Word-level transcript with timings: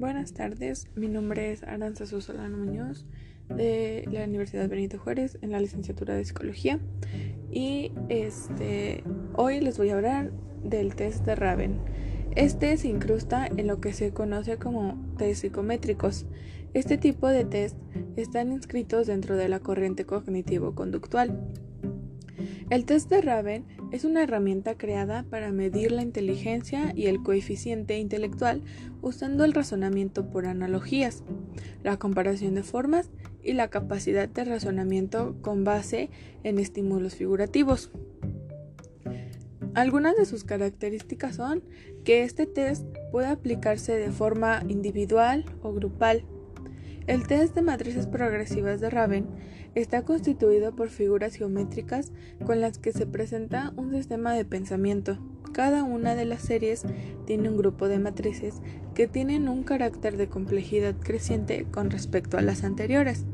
Buenas 0.00 0.32
tardes, 0.32 0.88
mi 0.96 1.08
nombre 1.08 1.52
es 1.52 1.62
Aranza 1.62 2.06
Solano 2.06 2.56
Muñoz 2.56 3.04
de 3.50 4.08
la 4.10 4.24
Universidad 4.24 4.66
Benito 4.66 4.98
Juárez 4.98 5.36
en 5.42 5.52
la 5.52 5.60
licenciatura 5.60 6.14
de 6.14 6.24
Psicología 6.24 6.80
y 7.50 7.92
este 8.08 9.04
hoy 9.34 9.60
les 9.60 9.76
voy 9.76 9.90
a 9.90 9.96
hablar 9.96 10.32
del 10.64 10.94
test 10.94 11.26
de 11.26 11.34
Raven. 11.34 11.80
Este 12.34 12.78
se 12.78 12.88
incrusta 12.88 13.46
en 13.46 13.66
lo 13.66 13.82
que 13.82 13.92
se 13.92 14.14
conoce 14.14 14.56
como 14.56 14.96
test 15.18 15.42
psicométricos. 15.42 16.24
Este 16.72 16.96
tipo 16.96 17.28
de 17.28 17.44
test 17.44 17.76
están 18.16 18.52
inscritos 18.52 19.06
dentro 19.06 19.36
de 19.36 19.50
la 19.50 19.60
corriente 19.60 20.06
cognitivo-conductual. 20.06 21.38
El 22.70 22.86
test 22.86 23.10
de 23.10 23.20
Raven 23.20 23.66
es 23.92 24.04
una 24.04 24.22
herramienta 24.22 24.76
creada 24.76 25.24
para 25.24 25.52
medir 25.52 25.92
la 25.92 26.02
inteligencia 26.02 26.92
y 26.94 27.06
el 27.06 27.22
coeficiente 27.22 27.98
intelectual 27.98 28.62
usando 29.02 29.44
el 29.44 29.52
razonamiento 29.52 30.30
por 30.30 30.46
analogías, 30.46 31.24
la 31.82 31.98
comparación 31.98 32.54
de 32.54 32.62
formas 32.62 33.10
y 33.42 33.54
la 33.54 33.68
capacidad 33.68 34.28
de 34.28 34.44
razonamiento 34.44 35.36
con 35.42 35.64
base 35.64 36.10
en 36.44 36.58
estímulos 36.58 37.14
figurativos. 37.14 37.90
Algunas 39.74 40.16
de 40.16 40.26
sus 40.26 40.44
características 40.44 41.36
son 41.36 41.62
que 42.04 42.22
este 42.22 42.46
test 42.46 42.84
puede 43.12 43.28
aplicarse 43.28 43.96
de 43.96 44.10
forma 44.10 44.62
individual 44.68 45.44
o 45.62 45.72
grupal, 45.72 46.24
el 47.06 47.26
test 47.26 47.54
de 47.54 47.62
matrices 47.62 48.06
progresivas 48.06 48.80
de 48.80 48.90
Raven 48.90 49.26
está 49.74 50.02
constituido 50.02 50.74
por 50.74 50.90
figuras 50.90 51.34
geométricas 51.34 52.12
con 52.44 52.60
las 52.60 52.78
que 52.78 52.92
se 52.92 53.06
presenta 53.06 53.72
un 53.76 53.92
sistema 53.92 54.34
de 54.34 54.44
pensamiento. 54.44 55.18
Cada 55.52 55.82
una 55.82 56.14
de 56.14 56.24
las 56.24 56.42
series 56.42 56.84
tiene 57.26 57.48
un 57.48 57.56
grupo 57.56 57.88
de 57.88 57.98
matrices 57.98 58.60
que 58.94 59.08
tienen 59.08 59.48
un 59.48 59.62
carácter 59.62 60.16
de 60.16 60.28
complejidad 60.28 60.94
creciente 60.96 61.66
con 61.70 61.90
respecto 61.90 62.38
a 62.38 62.42
las 62.42 62.64
anteriores. 62.64 63.24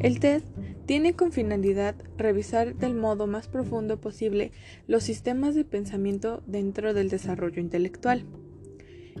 El 0.00 0.20
test 0.20 0.46
tiene 0.86 1.14
con 1.14 1.32
finalidad 1.32 1.96
revisar 2.16 2.76
del 2.76 2.94
modo 2.94 3.26
más 3.26 3.48
profundo 3.48 4.00
posible 4.00 4.52
los 4.86 5.02
sistemas 5.02 5.54
de 5.54 5.64
pensamiento 5.64 6.42
dentro 6.46 6.94
del 6.94 7.08
desarrollo 7.08 7.60
intelectual. 7.60 8.24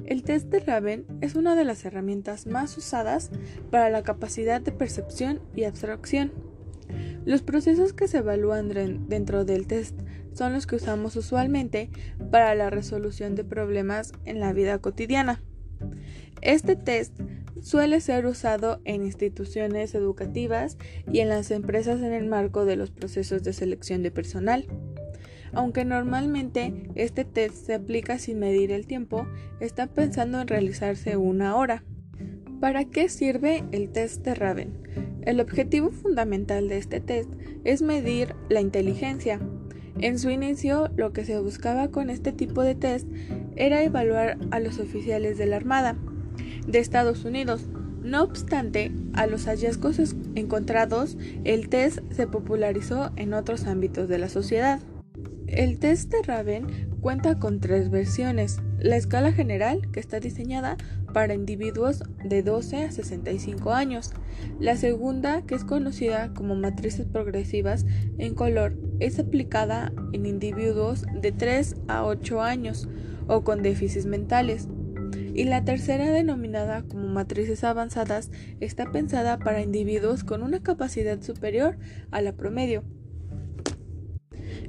El 0.04 0.22
test 0.22 0.48
de 0.48 0.60
Raven 0.60 1.06
es 1.20 1.34
una 1.34 1.54
de 1.54 1.64
las 1.64 1.84
herramientas 1.84 2.46
más 2.46 2.76
usadas 2.76 3.30
para 3.70 3.90
la 3.90 4.02
capacidad 4.02 4.60
de 4.60 4.72
percepción 4.72 5.40
y 5.54 5.64
abstracción. 5.64 6.32
Los 7.24 7.42
procesos 7.42 7.92
que 7.92 8.06
se 8.06 8.18
evalúan 8.18 8.68
dentro 9.08 9.44
del 9.44 9.66
test 9.66 9.98
son 10.32 10.52
los 10.52 10.66
que 10.66 10.76
usamos 10.76 11.16
usualmente 11.16 11.90
para 12.30 12.54
la 12.54 12.70
resolución 12.70 13.34
de 13.34 13.44
problemas 13.44 14.12
en 14.24 14.38
la 14.38 14.52
vida 14.52 14.78
cotidiana. 14.78 15.42
Este 16.42 16.76
test 16.76 17.18
suele 17.60 18.00
ser 18.00 18.26
usado 18.26 18.80
en 18.84 19.04
instituciones 19.04 19.94
educativas 19.94 20.76
y 21.10 21.20
en 21.20 21.28
las 21.28 21.50
empresas 21.50 22.00
en 22.02 22.12
el 22.12 22.26
marco 22.26 22.64
de 22.64 22.76
los 22.76 22.90
procesos 22.90 23.42
de 23.42 23.52
selección 23.52 24.02
de 24.02 24.10
personal. 24.10 24.66
Aunque 25.52 25.84
normalmente 25.84 26.90
este 26.94 27.24
test 27.24 27.66
se 27.66 27.74
aplica 27.74 28.18
sin 28.18 28.38
medir 28.38 28.72
el 28.72 28.86
tiempo, 28.86 29.26
está 29.60 29.86
pensando 29.86 30.40
en 30.40 30.48
realizarse 30.48 31.16
una 31.16 31.56
hora. 31.56 31.84
¿Para 32.60 32.84
qué 32.84 33.08
sirve 33.08 33.64
el 33.72 33.90
test 33.90 34.24
de 34.24 34.34
Raven? 34.34 34.86
El 35.22 35.40
objetivo 35.40 35.90
fundamental 35.90 36.68
de 36.68 36.78
este 36.78 37.00
test 37.00 37.30
es 37.64 37.82
medir 37.82 38.34
la 38.48 38.60
inteligencia. 38.60 39.40
En 39.98 40.18
su 40.18 40.30
inicio, 40.30 40.88
lo 40.96 41.12
que 41.12 41.24
se 41.24 41.38
buscaba 41.40 41.88
con 41.88 42.10
este 42.10 42.32
tipo 42.32 42.62
de 42.62 42.74
test 42.74 43.08
era 43.56 43.82
evaluar 43.82 44.38
a 44.50 44.60
los 44.60 44.78
oficiales 44.78 45.38
de 45.38 45.46
la 45.46 45.56
Armada 45.56 45.96
de 46.66 46.78
Estados 46.78 47.24
Unidos. 47.24 47.68
No 48.02 48.22
obstante, 48.22 48.92
a 49.14 49.26
los 49.26 49.46
hallazgos 49.46 49.98
encontrados, 50.34 51.16
el 51.44 51.68
test 51.68 51.98
se 52.10 52.26
popularizó 52.26 53.10
en 53.16 53.34
otros 53.34 53.66
ámbitos 53.66 54.08
de 54.08 54.18
la 54.18 54.28
sociedad. 54.28 54.80
El 55.48 55.78
test 55.78 56.10
de 56.10 56.22
Raven 56.22 56.66
cuenta 57.00 57.38
con 57.38 57.60
tres 57.60 57.88
versiones. 57.88 58.60
La 58.80 58.96
escala 58.96 59.32
general, 59.32 59.88
que 59.92 60.00
está 60.00 60.18
diseñada 60.18 60.76
para 61.12 61.34
individuos 61.34 62.02
de 62.24 62.42
12 62.42 62.84
a 62.84 62.90
65 62.90 63.72
años. 63.72 64.12
La 64.58 64.76
segunda, 64.76 65.42
que 65.42 65.54
es 65.54 65.62
conocida 65.62 66.34
como 66.34 66.56
matrices 66.56 67.06
progresivas 67.06 67.86
en 68.18 68.34
color, 68.34 68.76
es 68.98 69.20
aplicada 69.20 69.92
en 70.12 70.26
individuos 70.26 71.06
de 71.14 71.30
3 71.30 71.76
a 71.86 72.04
8 72.04 72.42
años 72.42 72.88
o 73.28 73.44
con 73.44 73.62
déficits 73.62 74.04
mentales. 74.04 74.66
Y 75.32 75.44
la 75.44 75.64
tercera, 75.64 76.10
denominada 76.10 76.82
como 76.82 77.06
matrices 77.06 77.62
avanzadas, 77.62 78.32
está 78.58 78.90
pensada 78.90 79.38
para 79.38 79.62
individuos 79.62 80.24
con 80.24 80.42
una 80.42 80.60
capacidad 80.60 81.22
superior 81.22 81.78
a 82.10 82.20
la 82.20 82.32
promedio 82.32 82.82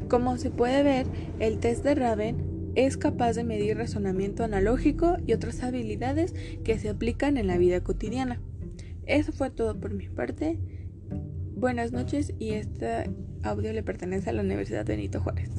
como 0.07 0.37
se 0.37 0.49
puede 0.49 0.83
ver, 0.83 1.07
el 1.39 1.59
test 1.59 1.83
de 1.83 1.95
Raven 1.95 2.71
es 2.75 2.97
capaz 2.97 3.33
de 3.33 3.43
medir 3.43 3.77
razonamiento 3.77 4.43
analógico 4.43 5.17
y 5.25 5.33
otras 5.33 5.63
habilidades 5.63 6.33
que 6.63 6.77
se 6.77 6.89
aplican 6.89 7.37
en 7.37 7.47
la 7.47 7.57
vida 7.57 7.81
cotidiana. 7.81 8.39
Eso 9.05 9.31
fue 9.31 9.49
todo 9.49 9.79
por 9.79 9.93
mi 9.93 10.09
parte. 10.09 10.59
Buenas 11.55 11.91
noches 11.91 12.33
y 12.37 12.51
este 12.51 13.09
audio 13.41 13.73
le 13.73 13.81
pertenece 13.81 14.29
a 14.29 14.33
la 14.33 14.41
Universidad 14.41 14.85
Benito 14.85 15.21
Juárez. 15.21 15.49